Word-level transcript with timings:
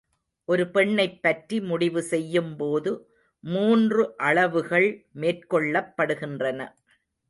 ஒரு 0.47 0.63
பெண்ணைப் 0.69 1.21
பற்றி 1.21 1.61
முடிவு 1.61 2.01
செய்யும்போது 2.01 2.93
மூன்று 3.43 4.13
அளவுகள் 4.17 4.89
மேற்கொள்ளப்படுகின்றன. 5.15 6.59